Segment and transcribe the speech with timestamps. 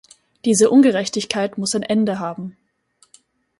[0.45, 2.57] Diese Ungerechtigkeit muss ein Ende haben.